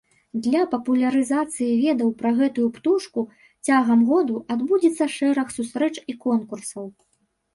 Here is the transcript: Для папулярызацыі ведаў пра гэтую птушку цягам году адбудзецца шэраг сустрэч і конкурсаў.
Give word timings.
Для 0.45 0.59
папулярызацыі 0.69 1.67
ведаў 1.85 2.09
пра 2.21 2.31
гэтую 2.39 2.63
птушку 2.77 3.25
цягам 3.69 4.01
году 4.11 4.35
адбудзецца 4.55 5.03
шэраг 5.19 5.47
сустрэч 5.59 5.93
і 6.13 6.19
конкурсаў. 6.25 6.85